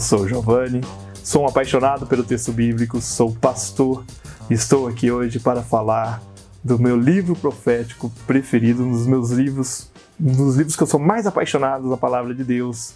[0.00, 0.80] sou Giovanni,
[1.22, 4.02] sou um apaixonado pelo texto bíblico, sou pastor
[4.48, 6.22] e estou aqui hoje para falar
[6.64, 10.98] do meu livro profético preferido, um dos meus livros, um dos livros que eu sou
[10.98, 12.94] mais apaixonado da palavra de Deus,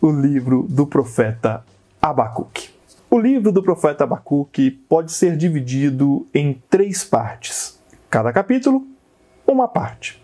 [0.00, 1.64] o livro do profeta
[2.02, 2.70] Abacuque.
[3.08, 7.78] O livro do profeta Abacuque pode ser dividido em três partes.
[8.10, 8.84] Cada capítulo,
[9.46, 10.20] uma parte.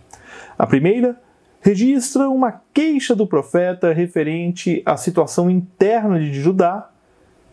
[0.58, 1.20] A primeira
[1.66, 6.92] registra uma queixa do profeta referente à situação interna de Judá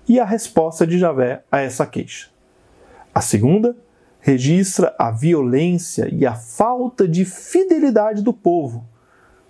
[0.08, 2.30] e a resposta de Javé a essa queixa.
[3.12, 3.76] A segunda
[4.20, 8.86] registra a violência e a falta de fidelidade do povo,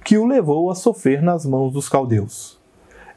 [0.01, 2.57] que o levou a sofrer nas mãos dos caldeus.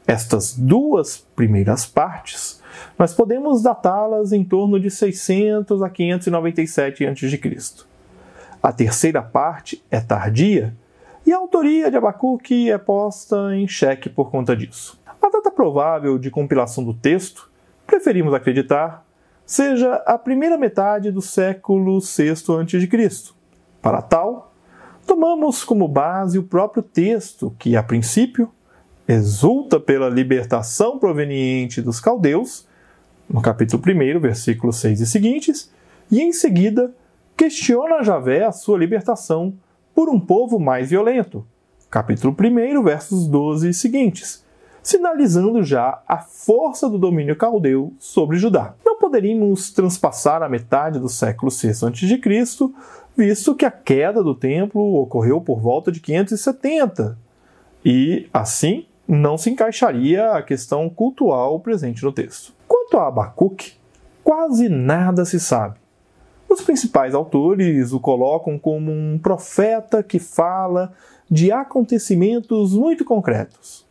[0.05, 2.61] Estas duas primeiras partes,
[2.99, 7.85] nós podemos datá-las em torno de 600 a 597 a.C.
[8.61, 10.75] A terceira parte é tardia
[11.27, 14.97] e a autoria de Abacuque é posta em xeque por conta disso.
[15.21, 17.51] A data provável de compilação do texto,
[17.85, 19.05] preferimos acreditar,
[19.45, 23.33] seja a primeira metade do século VI a.C.
[23.81, 24.53] Para tal,
[25.05, 28.49] tomamos como base o próprio texto, que, a princípio,
[29.05, 32.65] exulta pela libertação proveniente dos caldeus,
[33.29, 35.73] no capítulo 1, versículos 6 e seguintes,
[36.09, 36.95] e em seguida
[37.35, 39.53] questiona Javé a sua libertação
[39.97, 41.43] por um povo mais violento.
[41.89, 44.45] Capítulo 1, versos 12 e seguintes,
[44.83, 48.75] sinalizando já a força do domínio caldeu sobre Judá.
[48.85, 52.69] Não poderíamos transpassar a metade do século VI a.C.,
[53.17, 57.17] visto que a queda do templo ocorreu por volta de 570,
[57.83, 62.53] e assim não se encaixaria a questão cultural presente no texto.
[62.67, 63.73] Quanto a Abacuque,
[64.23, 65.86] quase nada se sabe.
[66.57, 70.91] Os principais autores o colocam como um profeta que fala
[71.29, 73.85] de acontecimentos muito concretos.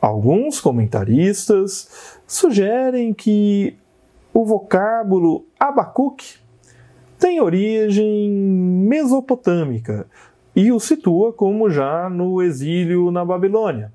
[0.00, 3.76] Alguns comentaristas sugerem que
[4.32, 6.36] o vocábulo Abacuque
[7.18, 10.06] tem origem mesopotâmica
[10.54, 13.92] e o situa como já no exílio na Babilônia,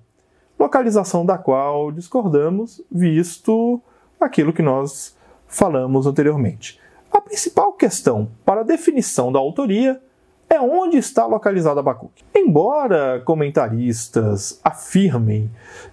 [0.60, 3.82] localização da qual discordamos, visto
[4.20, 5.16] aquilo que nós
[5.48, 6.78] falamos anteriormente.
[7.22, 10.02] A principal questão para a definição da autoria
[10.50, 12.24] é onde está localizado Abacuque.
[12.36, 15.50] Embora comentaristas afirmem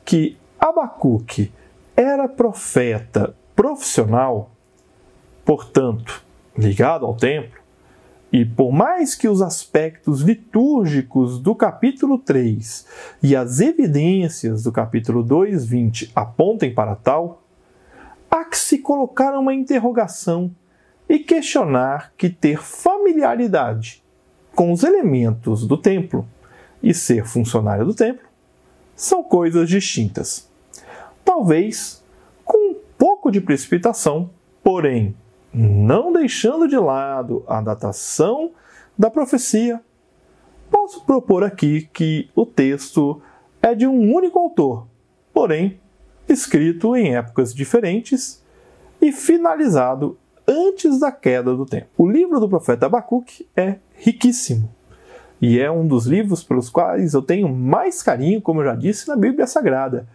[0.06, 1.52] que Abacuque
[1.94, 4.50] era profeta profissional,
[5.44, 6.24] portanto,
[6.56, 7.60] ligado ao templo,
[8.32, 12.86] e por mais que os aspectos litúrgicos do capítulo 3
[13.22, 17.42] e as evidências do capítulo 2:20 apontem para tal,
[18.30, 20.50] há que se colocar uma interrogação
[21.08, 24.02] e questionar que ter familiaridade
[24.54, 26.26] com os elementos do templo
[26.82, 28.26] e ser funcionário do templo
[28.94, 30.50] são coisas distintas.
[31.24, 32.04] Talvez
[32.44, 34.30] com um pouco de precipitação,
[34.62, 35.14] porém
[35.52, 38.50] não deixando de lado a datação
[38.96, 39.80] da profecia,
[40.70, 43.22] posso propor aqui que o texto
[43.62, 44.86] é de um único autor,
[45.32, 45.80] porém
[46.28, 48.44] escrito em épocas diferentes
[49.00, 51.88] e finalizado antes da queda do tempo.
[51.98, 54.72] O livro do profeta Abacuque é riquíssimo
[55.40, 59.06] e é um dos livros pelos quais eu tenho mais carinho, como eu já disse,
[59.06, 60.08] na Bíblia Sagrada.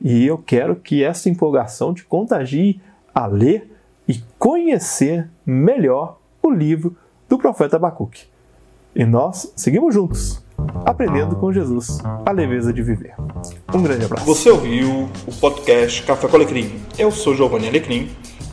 [0.00, 2.80] E eu quero que essa empolgação te contagie
[3.14, 3.70] a ler
[4.08, 6.96] e conhecer melhor o livro
[7.28, 8.24] do profeta Abacuque.
[8.96, 10.42] E nós seguimos juntos,
[10.86, 13.14] aprendendo com Jesus a leveza de viver.
[13.74, 14.24] Um grande abraço.
[14.24, 16.80] Você ouviu o podcast Café com Alecrim.
[16.98, 18.08] Eu sou Giovanni Alecrim